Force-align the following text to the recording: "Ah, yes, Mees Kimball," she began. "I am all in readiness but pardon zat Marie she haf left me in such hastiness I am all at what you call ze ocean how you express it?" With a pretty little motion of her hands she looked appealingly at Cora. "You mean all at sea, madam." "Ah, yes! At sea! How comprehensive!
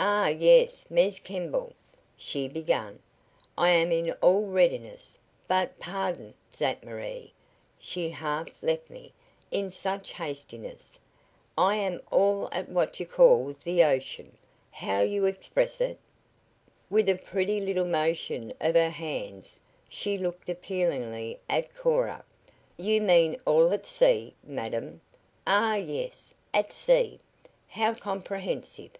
"Ah, 0.00 0.28
yes, 0.28 0.88
Mees 0.92 1.18
Kimball," 1.18 1.72
she 2.16 2.46
began. 2.46 3.00
"I 3.56 3.70
am 3.70 3.88
all 4.20 4.44
in 4.44 4.52
readiness 4.52 5.18
but 5.48 5.80
pardon 5.80 6.34
zat 6.54 6.84
Marie 6.84 7.32
she 7.80 8.10
haf 8.10 8.62
left 8.62 8.88
me 8.90 9.12
in 9.50 9.72
such 9.72 10.12
hastiness 10.12 11.00
I 11.56 11.74
am 11.76 12.00
all 12.12 12.48
at 12.52 12.68
what 12.68 13.00
you 13.00 13.06
call 13.06 13.50
ze 13.54 13.82
ocean 13.82 14.38
how 14.70 15.00
you 15.00 15.24
express 15.24 15.80
it?" 15.80 15.98
With 16.88 17.08
a 17.08 17.16
pretty 17.16 17.60
little 17.60 17.84
motion 17.86 18.52
of 18.60 18.76
her 18.76 18.90
hands 18.90 19.58
she 19.88 20.16
looked 20.16 20.48
appealingly 20.48 21.40
at 21.48 21.74
Cora. 21.74 22.24
"You 22.76 23.00
mean 23.02 23.36
all 23.44 23.72
at 23.72 23.84
sea, 23.84 24.34
madam." 24.44 25.00
"Ah, 25.44 25.74
yes! 25.74 26.34
At 26.54 26.70
sea! 26.72 27.18
How 27.66 27.94
comprehensive! 27.94 28.92